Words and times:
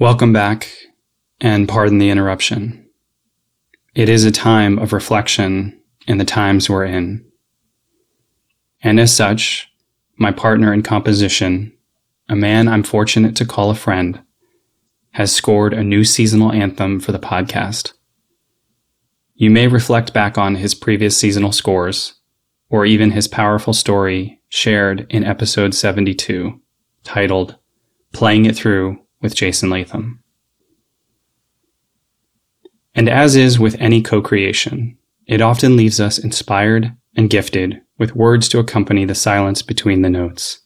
Welcome 0.00 0.32
back, 0.32 0.72
and 1.40 1.68
pardon 1.68 1.98
the 1.98 2.10
interruption. 2.10 2.84
It 3.94 4.08
is 4.08 4.24
a 4.24 4.32
time 4.32 4.76
of 4.80 4.92
reflection 4.92 5.80
in 6.08 6.18
the 6.18 6.24
times 6.24 6.68
we're 6.68 6.84
in. 6.84 7.24
And 8.82 8.98
as 8.98 9.14
such, 9.14 9.72
my 10.16 10.32
partner 10.32 10.74
in 10.74 10.82
composition, 10.82 11.72
a 12.28 12.34
man 12.34 12.66
I'm 12.66 12.82
fortunate 12.82 13.36
to 13.36 13.46
call 13.46 13.70
a 13.70 13.76
friend, 13.76 14.20
has 15.12 15.32
scored 15.32 15.72
a 15.72 15.84
new 15.84 16.02
seasonal 16.02 16.50
anthem 16.50 16.98
for 16.98 17.12
the 17.12 17.20
podcast. 17.20 17.92
You 19.36 19.48
may 19.48 19.68
reflect 19.68 20.12
back 20.12 20.36
on 20.36 20.56
his 20.56 20.74
previous 20.74 21.16
seasonal 21.16 21.52
scores, 21.52 22.14
or 22.68 22.84
even 22.84 23.12
his 23.12 23.28
powerful 23.28 23.72
story 23.72 24.42
shared 24.48 25.06
in 25.08 25.22
episode 25.22 25.72
72, 25.72 26.60
titled 27.04 27.54
Playing 28.12 28.46
It 28.46 28.56
Through 28.56 28.98
with 29.24 29.34
Jason 29.34 29.70
Latham. 29.70 30.20
And 32.94 33.08
as 33.08 33.34
is 33.34 33.58
with 33.58 33.74
any 33.80 34.02
co 34.02 34.20
creation, 34.20 34.98
it 35.26 35.40
often 35.40 35.76
leaves 35.76 35.98
us 35.98 36.18
inspired 36.18 36.94
and 37.16 37.30
gifted 37.30 37.80
with 37.98 38.14
words 38.14 38.50
to 38.50 38.58
accompany 38.58 39.06
the 39.06 39.14
silence 39.14 39.62
between 39.62 40.02
the 40.02 40.10
notes. 40.10 40.60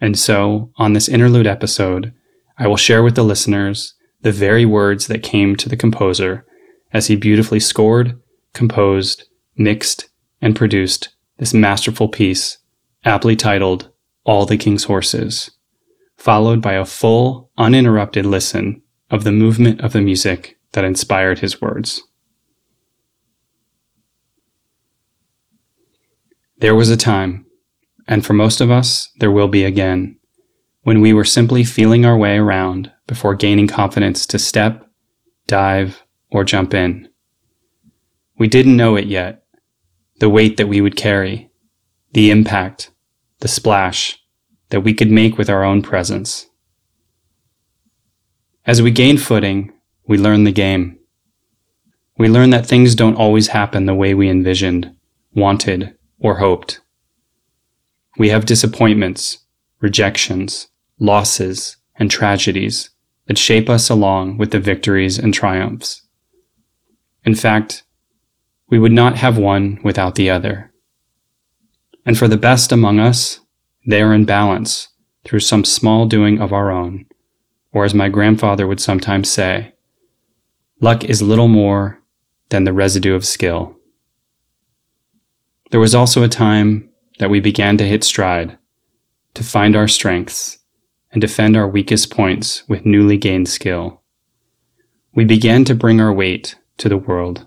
And 0.00 0.18
so, 0.18 0.72
on 0.76 0.94
this 0.94 1.06
interlude 1.08 1.46
episode, 1.46 2.14
I 2.58 2.66
will 2.66 2.78
share 2.78 3.02
with 3.02 3.14
the 3.14 3.22
listeners 3.22 3.94
the 4.22 4.32
very 4.32 4.64
words 4.64 5.06
that 5.08 5.22
came 5.22 5.54
to 5.56 5.68
the 5.68 5.76
composer 5.76 6.46
as 6.94 7.08
he 7.08 7.14
beautifully 7.14 7.60
scored, 7.60 8.18
composed, 8.54 9.24
mixed, 9.56 10.08
and 10.40 10.56
produced 10.56 11.10
this 11.36 11.52
masterful 11.52 12.08
piece, 12.08 12.56
aptly 13.04 13.36
titled 13.36 13.90
All 14.24 14.46
the 14.46 14.56
King's 14.56 14.84
Horses 14.84 15.50
followed 16.16 16.60
by 16.60 16.74
a 16.74 16.84
full, 16.84 17.50
uninterrupted 17.58 18.26
listen 18.26 18.82
of 19.10 19.24
the 19.24 19.32
movement 19.32 19.80
of 19.80 19.92
the 19.92 20.00
music 20.00 20.58
that 20.72 20.84
inspired 20.84 21.38
his 21.38 21.60
words. 21.60 22.02
There 26.58 26.74
was 26.74 26.90
a 26.90 26.96
time, 26.96 27.46
and 28.08 28.24
for 28.24 28.32
most 28.32 28.60
of 28.60 28.70
us, 28.70 29.10
there 29.18 29.30
will 29.30 29.48
be 29.48 29.64
again, 29.64 30.18
when 30.82 31.00
we 31.00 31.12
were 31.12 31.24
simply 31.24 31.64
feeling 31.64 32.06
our 32.06 32.16
way 32.16 32.38
around 32.38 32.92
before 33.06 33.34
gaining 33.34 33.66
confidence 33.68 34.26
to 34.26 34.38
step, 34.38 34.88
dive, 35.46 36.02
or 36.30 36.44
jump 36.44 36.74
in. 36.74 37.08
We 38.38 38.48
didn't 38.48 38.76
know 38.76 38.96
it 38.96 39.06
yet, 39.06 39.44
the 40.18 40.28
weight 40.28 40.56
that 40.56 40.68
we 40.68 40.80
would 40.80 40.96
carry, 40.96 41.50
the 42.12 42.30
impact, 42.30 42.90
the 43.40 43.48
splash, 43.48 44.18
that 44.70 44.80
we 44.80 44.94
could 44.94 45.10
make 45.10 45.38
with 45.38 45.48
our 45.48 45.64
own 45.64 45.82
presence. 45.82 46.46
As 48.64 48.82
we 48.82 48.90
gain 48.90 49.16
footing, 49.16 49.72
we 50.08 50.18
learn 50.18 50.44
the 50.44 50.52
game. 50.52 50.98
We 52.18 52.28
learn 52.28 52.50
that 52.50 52.66
things 52.66 52.94
don't 52.94 53.16
always 53.16 53.48
happen 53.48 53.86
the 53.86 53.94
way 53.94 54.14
we 54.14 54.28
envisioned, 54.28 54.94
wanted, 55.34 55.94
or 56.18 56.38
hoped. 56.38 56.80
We 58.18 58.30
have 58.30 58.46
disappointments, 58.46 59.38
rejections, 59.80 60.68
losses, 60.98 61.76
and 61.96 62.10
tragedies 62.10 62.90
that 63.26 63.38
shape 63.38 63.68
us 63.68 63.90
along 63.90 64.38
with 64.38 64.50
the 64.50 64.60
victories 64.60 65.18
and 65.18 65.34
triumphs. 65.34 66.02
In 67.24 67.34
fact, 67.34 67.84
we 68.68 68.78
would 68.78 68.92
not 68.92 69.16
have 69.16 69.36
one 69.36 69.78
without 69.82 70.14
the 70.14 70.30
other. 70.30 70.72
And 72.04 72.16
for 72.16 72.28
the 72.28 72.36
best 72.36 72.72
among 72.72 72.98
us, 72.98 73.40
they 73.86 74.02
are 74.02 74.12
in 74.12 74.24
balance 74.24 74.88
through 75.24 75.40
some 75.40 75.64
small 75.64 76.06
doing 76.06 76.40
of 76.40 76.52
our 76.52 76.70
own, 76.70 77.06
or 77.72 77.84
as 77.84 77.94
my 77.94 78.08
grandfather 78.08 78.66
would 78.66 78.80
sometimes 78.80 79.30
say, 79.30 79.72
luck 80.80 81.04
is 81.04 81.22
little 81.22 81.48
more 81.48 82.02
than 82.48 82.64
the 82.64 82.72
residue 82.72 83.14
of 83.14 83.24
skill. 83.24 83.76
There 85.70 85.80
was 85.80 85.94
also 85.94 86.22
a 86.22 86.28
time 86.28 86.90
that 87.18 87.30
we 87.30 87.40
began 87.40 87.76
to 87.78 87.86
hit 87.86 88.04
stride, 88.04 88.58
to 89.34 89.44
find 89.44 89.76
our 89.76 89.88
strengths, 89.88 90.58
and 91.12 91.20
defend 91.20 91.56
our 91.56 91.68
weakest 91.68 92.10
points 92.10 92.68
with 92.68 92.84
newly 92.84 93.16
gained 93.16 93.48
skill. 93.48 94.02
We 95.14 95.24
began 95.24 95.64
to 95.64 95.74
bring 95.74 96.00
our 96.00 96.12
weight 96.12 96.56
to 96.78 96.88
the 96.88 96.96
world, 96.96 97.46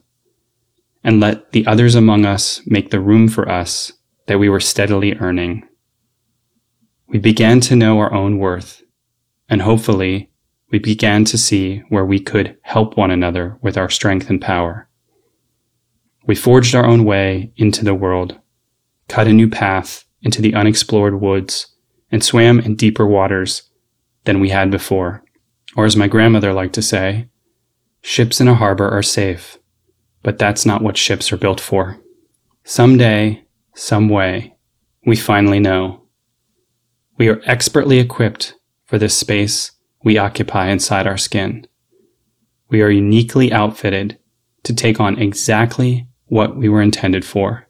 and 1.04 1.20
let 1.20 1.52
the 1.52 1.68
others 1.68 1.96
among 1.96 2.26
us 2.26 2.62
make 2.66 2.92
the 2.92 3.00
room 3.00 3.28
for 3.28 3.50
us 3.50 3.94
that 4.28 4.40
we 4.40 4.50
were 4.50 4.60
steadily 4.60 5.14
earning 5.16 5.70
we 7.09 7.18
began 7.18 7.59
to 7.59 7.75
know 7.75 7.97
our 7.97 8.14
own 8.14 8.38
worth, 8.38 8.84
and 9.50 9.64
hopefully, 9.64 10.30
we 10.72 10.78
began 10.78 11.25
to 11.25 11.40
see 11.40 11.80
where 11.90 12.06
we 12.06 12.20
could 12.20 12.56
help 12.62 12.96
one 12.96 13.09
another 13.09 13.58
with 13.64 13.78
our 13.78 13.90
strength 13.90 14.30
and 14.30 14.40
power. 14.40 14.88
We 16.28 16.36
forged 16.36 16.75
our 16.75 16.86
own 16.86 17.06
way 17.06 17.52
into 17.56 17.84
the 17.84 17.96
world, 17.96 18.40
cut 19.08 19.28
a 19.28 19.34
new 19.34 19.50
path 19.50 20.06
into 20.22 20.40
the 20.40 20.53
unexplored 20.53 21.19
woods, 21.19 21.75
and 22.12 22.24
swam 22.24 22.59
in 22.59 22.75
deeper 22.75 23.08
waters 23.08 23.64
than 24.25 24.40
we 24.40 24.50
had 24.50 24.69
before. 24.69 25.24
Or, 25.75 25.86
as 25.86 25.98
my 25.98 26.08
grandmother 26.08 26.53
liked 26.53 26.75
to 26.75 26.84
say, 26.84 27.30
ships 28.02 28.40
in 28.40 28.48
a 28.48 28.53
harbor 28.53 28.88
are 28.88 29.02
safe, 29.02 29.58
but 30.22 30.38
that's 30.38 30.66
not 30.66 30.84
what 30.84 30.98
ships 30.98 31.31
are 31.31 31.38
built 31.38 31.59
for. 31.59 32.00
Someday, 32.64 33.46
some 33.74 34.09
way, 34.09 34.56
we 35.08 35.16
finally 35.16 35.59
know 35.59 36.03
we 37.19 37.28
are 37.28 37.41
expertly 37.44 38.00
equipped 38.00 38.56
for 38.85 38.97
this 38.97 39.16
space 39.16 39.74
we 40.03 40.18
occupy 40.18 40.69
inside 40.69 41.06
our 41.06 41.18
skin. 41.18 41.68
We 42.69 42.81
are 42.81 42.90
uniquely 42.90 43.52
outfitted 43.52 44.18
to 44.63 44.74
take 44.74 45.02
on 45.02 45.19
exactly 45.19 46.07
what 46.28 46.56
we 46.56 46.69
were 46.69 46.81
intended 46.81 47.25
for. 47.25 47.68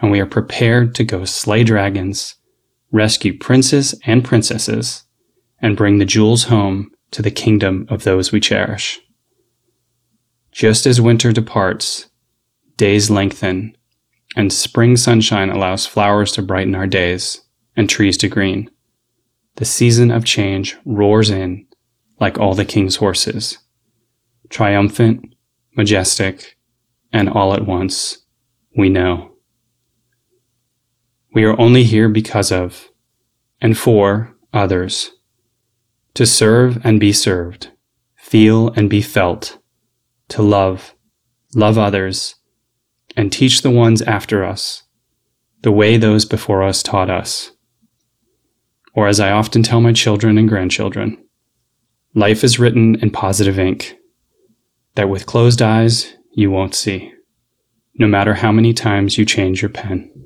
And 0.00 0.10
we 0.10 0.18
are 0.18 0.26
prepared 0.26 0.96
to 0.96 1.04
go 1.04 1.24
slay 1.24 1.62
dragons, 1.62 2.34
rescue 2.90 3.38
princes 3.38 3.94
and 4.04 4.24
princesses, 4.24 5.04
and 5.62 5.76
bring 5.76 5.98
the 5.98 6.04
jewels 6.04 6.44
home 6.44 6.90
to 7.12 7.22
the 7.22 7.30
kingdom 7.30 7.86
of 7.88 8.02
those 8.02 8.32
we 8.32 8.40
cherish. 8.40 9.00
Just 10.50 10.86
as 10.86 11.00
winter 11.00 11.32
departs, 11.32 12.08
days 12.76 13.10
lengthen, 13.10 13.76
and 14.34 14.52
spring 14.52 14.96
sunshine 14.96 15.50
allows 15.50 15.86
flowers 15.86 16.32
to 16.32 16.42
brighten 16.42 16.74
our 16.74 16.88
days 16.88 17.45
and 17.76 17.88
trees 17.88 18.16
to 18.18 18.28
green. 18.28 18.70
The 19.56 19.64
season 19.64 20.10
of 20.10 20.24
change 20.24 20.76
roars 20.84 21.30
in 21.30 21.66
like 22.20 22.38
all 22.38 22.54
the 22.54 22.64
king's 22.64 22.96
horses, 22.96 23.58
triumphant, 24.48 25.34
majestic, 25.76 26.56
and 27.12 27.28
all 27.28 27.54
at 27.54 27.66
once, 27.66 28.18
we 28.76 28.88
know. 28.88 29.32
We 31.34 31.44
are 31.44 31.58
only 31.60 31.84
here 31.84 32.08
because 32.08 32.50
of, 32.50 32.88
and 33.60 33.76
for, 33.76 34.34
others, 34.52 35.10
to 36.14 36.24
serve 36.24 36.84
and 36.84 36.98
be 36.98 37.12
served, 37.12 37.70
feel 38.16 38.68
and 38.68 38.88
be 38.88 39.02
felt, 39.02 39.58
to 40.28 40.42
love, 40.42 40.94
love 41.54 41.76
others, 41.76 42.36
and 43.16 43.32
teach 43.32 43.62
the 43.62 43.70
ones 43.70 44.02
after 44.02 44.44
us 44.44 44.82
the 45.62 45.72
way 45.72 45.96
those 45.96 46.24
before 46.24 46.62
us 46.62 46.82
taught 46.82 47.10
us. 47.10 47.52
Or 48.96 49.06
as 49.06 49.20
I 49.20 49.30
often 49.30 49.62
tell 49.62 49.82
my 49.82 49.92
children 49.92 50.38
and 50.38 50.48
grandchildren, 50.48 51.22
life 52.14 52.42
is 52.42 52.58
written 52.58 52.96
in 52.96 53.10
positive 53.10 53.58
ink 53.58 53.94
that 54.94 55.10
with 55.10 55.26
closed 55.26 55.60
eyes 55.60 56.14
you 56.32 56.50
won't 56.50 56.74
see, 56.74 57.12
no 57.96 58.08
matter 58.08 58.32
how 58.32 58.50
many 58.50 58.72
times 58.72 59.18
you 59.18 59.26
change 59.26 59.60
your 59.60 59.68
pen. 59.68 60.25